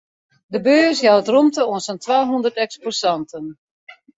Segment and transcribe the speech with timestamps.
[0.53, 3.45] De beurs jout rûmte oan sa'n twahûndert eksposanten.